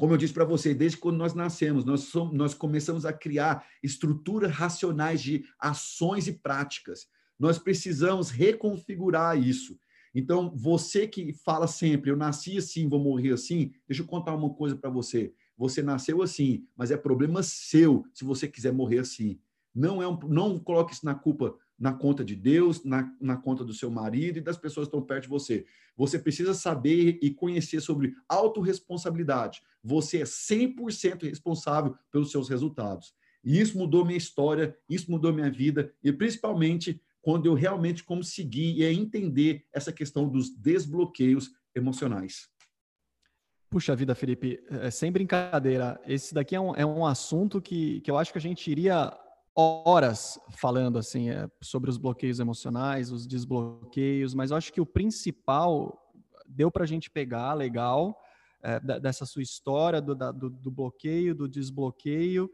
[0.00, 3.66] como eu disse para você, desde quando nós nascemos, nós, somos, nós começamos a criar
[3.82, 7.06] estruturas racionais de ações e práticas
[7.40, 9.80] nós precisamos reconfigurar isso.
[10.14, 14.52] Então, você que fala sempre, eu nasci assim, vou morrer assim, deixa eu contar uma
[14.52, 15.32] coisa para você.
[15.56, 19.40] Você nasceu assim, mas é problema seu se você quiser morrer assim.
[19.74, 23.64] Não é um, não coloque isso na culpa na conta de Deus, na, na conta
[23.64, 25.64] do seu marido e das pessoas que estão perto de você.
[25.96, 29.62] Você precisa saber e conhecer sobre autorresponsabilidade.
[29.82, 33.14] Você é 100% responsável pelos seus resultados.
[33.42, 38.84] E isso mudou minha história, isso mudou minha vida e principalmente quando eu realmente consegui
[38.84, 42.48] entender essa questão dos desbloqueios emocionais.
[43.70, 48.10] Puxa vida, Felipe, é, sem brincadeira, esse daqui é um, é um assunto que, que
[48.10, 49.16] eu acho que a gente iria
[49.60, 54.86] horas falando assim é, sobre os bloqueios emocionais, os desbloqueios, mas eu acho que o
[54.86, 55.98] principal
[56.46, 58.18] deu para a gente pegar legal
[58.62, 62.50] é, dessa sua história do, da, do, do bloqueio, do desbloqueio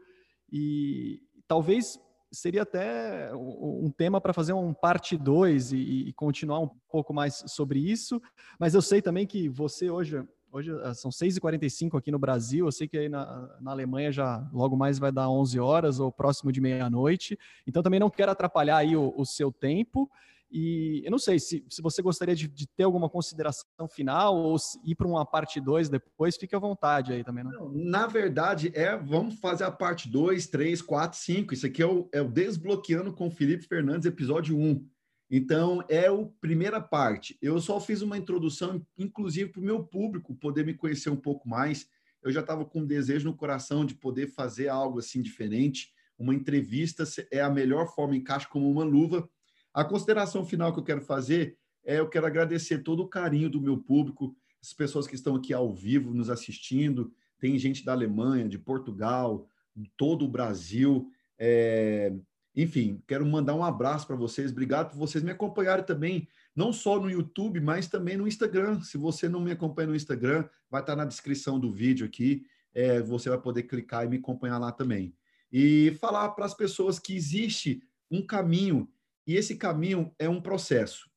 [0.51, 1.99] e talvez
[2.31, 5.77] seria até um tema para fazer um parte 2 e,
[6.09, 8.21] e, continuar um pouco mais sobre isso,
[8.59, 12.71] mas eu sei também que você hoje, hoje ah, são 6h45 aqui no Brasil, eu
[12.71, 16.51] sei que aí na, na Alemanha já logo mais vai dar 11 horas ou próximo
[16.51, 20.09] de meia-noite, então também não quero atrapalhar aí o, o seu tempo,
[20.49, 24.55] e eu não sei se, se você gostaria de, de ter alguma consideração final ou
[24.85, 27.43] ir para uma parte 2 depois, fique à vontade aí também.
[27.43, 27.51] Né?
[27.53, 31.53] Não, na verdade, é vamos fazer a parte 2, 3, 4, 5.
[31.53, 34.87] Isso aqui é o, é o Desbloqueando com Felipe Fernandes, episódio 1.
[35.29, 37.37] Então, é a primeira parte.
[37.41, 41.47] Eu só fiz uma introdução, inclusive, para o meu público poder me conhecer um pouco
[41.47, 41.87] mais.
[42.23, 45.91] Eu já estava com um desejo no coração de poder fazer algo assim diferente.
[46.17, 49.29] Uma entrevista é a melhor forma, encaixa como uma luva
[49.77, 53.61] a consideração final que eu quero fazer é eu quero agradecer todo o carinho do
[53.61, 57.13] meu público, as pessoas que estão aqui ao vivo nos assistindo.
[57.37, 61.11] Tem gente da Alemanha, de Portugal, de todo o Brasil.
[61.37, 62.11] É...
[62.57, 64.51] Enfim, quero mandar um abraço para vocês.
[64.51, 68.81] Obrigado por vocês me acompanharem também, não só no YouTube, mas também no Instagram.
[68.81, 72.47] Se você não me acompanha no Instagram, vai estar na descrição do vídeo aqui.
[72.73, 75.15] é, você vai poder clicar e me acompanhar lá também.
[75.51, 78.89] E falar para as pessoas que existe um caminho,
[79.25, 81.09] e esse caminho é um processo.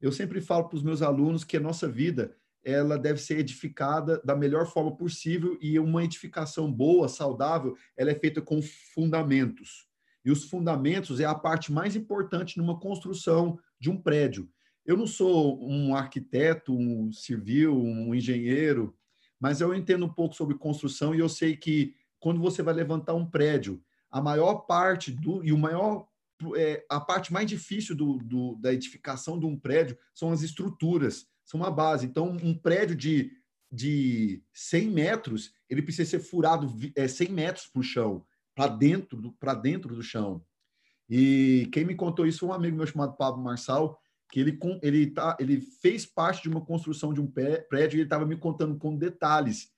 [0.00, 4.20] Eu sempre falo para os meus alunos que a nossa vida ela deve ser edificada
[4.24, 8.60] da melhor forma possível e uma edificação boa, saudável, ela é feita com
[8.94, 9.87] fundamentos.
[10.28, 14.46] E os fundamentos é a parte mais importante numa construção de um prédio.
[14.84, 18.94] Eu não sou um arquiteto, um civil, um engenheiro,
[19.40, 23.14] mas eu entendo um pouco sobre construção e eu sei que quando você vai levantar
[23.14, 26.06] um prédio, a maior parte do e o maior
[26.54, 31.26] é, a parte mais difícil do, do, da edificação de um prédio são as estruturas,
[31.42, 32.04] são uma base.
[32.04, 33.32] Então, um prédio de,
[33.72, 38.26] de 100 metros, ele precisa ser furado é, 100 metros para o chão,
[38.58, 40.44] para dentro, do, dentro do chão.
[41.08, 43.96] E quem me contou isso foi um amigo meu chamado Pablo Marçal,
[44.28, 48.02] que ele, ele, tá, ele fez parte de uma construção de um prédio e ele
[48.02, 49.70] estava me contando com detalhes.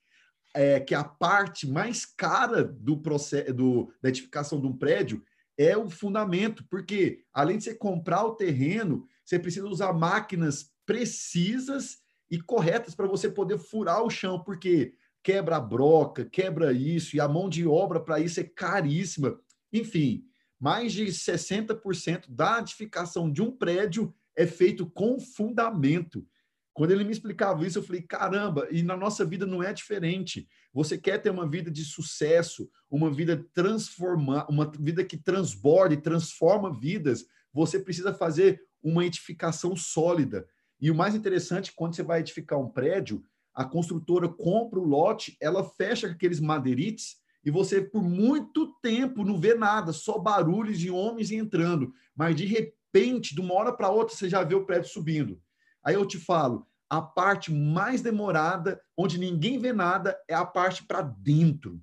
[0.53, 5.23] É, que a parte mais cara do processo do, da edificação de um prédio
[5.57, 11.99] é o fundamento, porque além de você comprar o terreno, você precisa usar máquinas precisas
[12.29, 17.19] e corretas para você poder furar o chão, porque quebra a broca, quebra isso, e
[17.19, 19.39] a mão de obra para isso é caríssima.
[19.71, 20.23] Enfim,
[20.59, 26.25] mais de 60% da edificação de um prédio é feito com fundamento.
[26.73, 30.47] Quando ele me explicava isso, eu falei: caramba, e na nossa vida não é diferente.
[30.73, 36.73] Você quer ter uma vida de sucesso, uma vida transformar, uma vida que transborde, transforma
[36.73, 40.47] vidas, você precisa fazer uma edificação sólida.
[40.79, 43.23] E o mais interessante, quando você vai edificar um prédio,
[43.53, 49.39] a construtora compra o lote, ela fecha aqueles madeirites e você, por muito tempo, não
[49.39, 51.93] vê nada, só barulhos de homens entrando.
[52.15, 55.41] Mas, de repente, de uma hora para outra, você já vê o prédio subindo.
[55.83, 60.83] Aí eu te falo, a parte mais demorada, onde ninguém vê nada, é a parte
[60.85, 61.81] para dentro.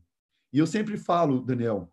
[0.53, 1.93] E eu sempre falo, Daniel,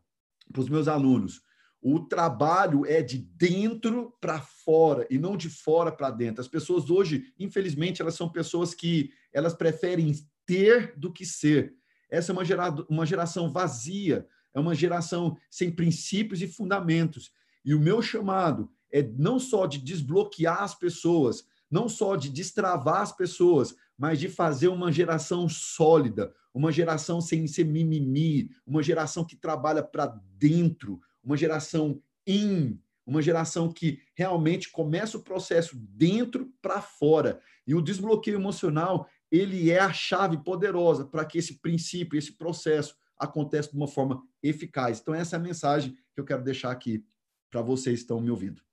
[0.51, 1.41] para os meus alunos,
[1.88, 6.41] o trabalho é de dentro para fora e não de fora para dentro.
[6.41, 10.11] As pessoas hoje, infelizmente, elas são pessoas que elas preferem
[10.47, 11.75] ter do que ser.
[12.09, 17.31] Essa é uma, gera, uma geração vazia, é uma geração sem princípios e fundamentos.
[17.63, 23.01] E o meu chamado é não só de desbloquear as pessoas, não só de destravar
[23.01, 29.23] as pessoas, mas de fazer uma geração sólida, uma geração sem ser mimimi, uma geração
[29.23, 36.51] que trabalha para dentro, uma geração in, uma geração que realmente começa o processo dentro
[36.61, 37.41] para fora.
[37.67, 42.95] E o desbloqueio emocional, ele é a chave poderosa para que esse princípio, esse processo
[43.17, 44.99] aconteça de uma forma eficaz.
[44.99, 47.05] Então essa é a mensagem que eu quero deixar aqui
[47.49, 48.64] para vocês que estão me ouvindo.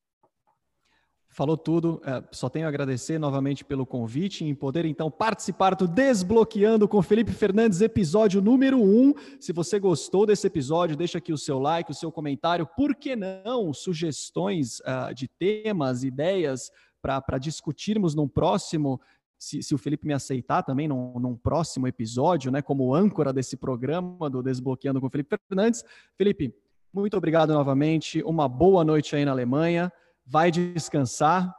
[1.34, 5.88] Falou tudo, é, só tenho a agradecer novamente pelo convite em poder então participar do
[5.88, 8.82] Desbloqueando com Felipe Fernandes, episódio número 1.
[8.82, 9.14] Um.
[9.40, 12.68] Se você gostou desse episódio, deixa aqui o seu like, o seu comentário.
[12.76, 16.70] Por que não sugestões uh, de temas, ideias
[17.00, 19.00] para discutirmos num próximo
[19.38, 23.56] se, se, o Felipe me aceitar também num, num, próximo episódio, né, como âncora desse
[23.56, 25.82] programa do Desbloqueando com Felipe Fernandes.
[26.14, 26.54] Felipe,
[26.92, 28.22] muito obrigado novamente.
[28.22, 29.90] Uma boa noite aí na Alemanha
[30.24, 31.52] vai descansar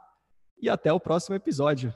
[0.60, 1.94] e até o próximo episódio.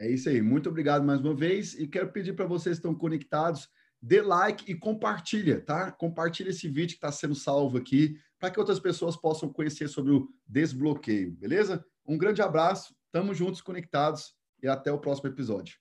[0.00, 0.40] É isso aí.
[0.40, 3.68] Muito obrigado mais uma vez e quero pedir para vocês que estão conectados,
[4.00, 5.90] dê like e compartilha, tá?
[5.90, 10.12] Compartilha esse vídeo que está sendo salvo aqui para que outras pessoas possam conhecer sobre
[10.12, 11.84] o desbloqueio, beleza?
[12.06, 14.32] Um grande abraço, estamos juntos conectados
[14.62, 15.76] e até o próximo episódio.